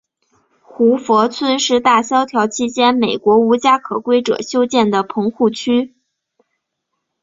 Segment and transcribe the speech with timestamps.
[0.63, 5.93] 胡佛村是大萧条期间美国无家可归者修建的棚户区。